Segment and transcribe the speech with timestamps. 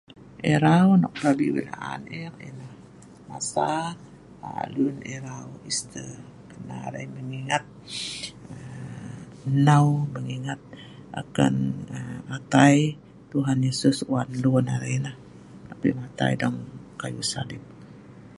[0.53, 2.35] Irau nok pelabi wei laan eek,
[3.27, 3.69] masa
[4.73, 6.09] luen irau easther
[6.65, 7.05] nan arai
[9.55, 10.61] nnau pengingat
[11.21, 11.55] akan
[12.35, 12.77] atai
[13.31, 15.17] Tuhan Yesus wan luen arai nah.
[16.01, 16.57] Matai dong
[17.01, 17.63] kayu salib